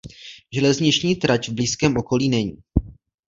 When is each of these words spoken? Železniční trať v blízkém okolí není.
Železniční 0.51 1.15
trať 1.15 1.49
v 1.49 1.53
blízkém 1.53 1.97
okolí 1.97 2.29
není. 2.29 2.57